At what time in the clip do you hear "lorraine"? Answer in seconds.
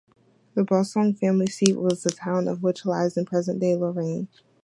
3.75-4.29